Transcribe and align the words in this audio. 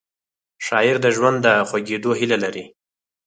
شاعر 0.65 0.95
د 1.03 1.07
ژوند 1.15 1.37
د 1.45 1.47
خوږېدو 1.69 2.11
هیله 2.19 2.37
لري 2.43 2.65